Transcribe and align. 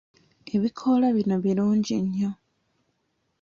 Ebikoola 0.55 1.07
bino 1.15 1.35
birungi 1.43 1.95
nnyo 2.03 2.31